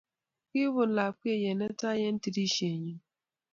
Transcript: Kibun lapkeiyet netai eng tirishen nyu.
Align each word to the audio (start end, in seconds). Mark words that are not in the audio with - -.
Kibun 0.49 0.89
lapkeiyet 0.97 1.57
netai 1.59 2.01
eng 2.07 2.19
tirishen 2.21 2.75
nyu. 2.85 2.95